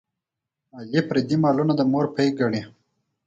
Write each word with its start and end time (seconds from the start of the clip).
غل 0.89 0.91
پردي 1.07 1.35
مالونه 1.43 1.73
د 1.77 1.81
مور 1.91 2.05
پۍ 2.15 2.27
ګڼي. 2.39 2.61